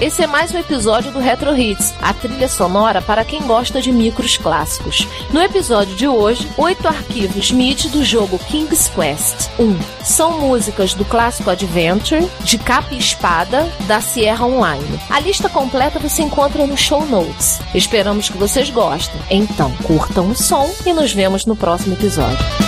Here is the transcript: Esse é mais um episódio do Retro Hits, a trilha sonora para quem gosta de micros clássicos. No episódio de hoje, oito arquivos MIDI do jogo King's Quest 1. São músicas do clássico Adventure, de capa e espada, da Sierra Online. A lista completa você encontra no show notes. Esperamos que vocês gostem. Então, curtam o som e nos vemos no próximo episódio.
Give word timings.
Esse 0.00 0.22
é 0.22 0.28
mais 0.28 0.54
um 0.54 0.58
episódio 0.58 1.10
do 1.10 1.18
Retro 1.18 1.56
Hits, 1.56 1.92
a 2.00 2.14
trilha 2.14 2.48
sonora 2.48 3.02
para 3.02 3.24
quem 3.24 3.42
gosta 3.42 3.82
de 3.82 3.90
micros 3.90 4.36
clássicos. 4.36 5.08
No 5.32 5.42
episódio 5.42 5.96
de 5.96 6.06
hoje, 6.06 6.48
oito 6.56 6.86
arquivos 6.86 7.50
MIDI 7.50 7.88
do 7.88 8.04
jogo 8.04 8.38
King's 8.38 8.88
Quest 8.88 9.50
1. 9.58 9.76
São 10.04 10.40
músicas 10.40 10.94
do 10.94 11.04
clássico 11.04 11.50
Adventure, 11.50 12.30
de 12.44 12.58
capa 12.58 12.94
e 12.94 12.98
espada, 12.98 13.68
da 13.88 14.00
Sierra 14.00 14.46
Online. 14.46 15.00
A 15.10 15.18
lista 15.18 15.48
completa 15.48 15.98
você 15.98 16.22
encontra 16.22 16.64
no 16.64 16.76
show 16.76 17.04
notes. 17.04 17.58
Esperamos 17.74 18.28
que 18.28 18.38
vocês 18.38 18.70
gostem. 18.70 19.20
Então, 19.28 19.72
curtam 19.82 20.30
o 20.30 20.34
som 20.36 20.72
e 20.86 20.92
nos 20.92 21.12
vemos 21.12 21.44
no 21.44 21.56
próximo 21.56 21.94
episódio. 21.94 22.67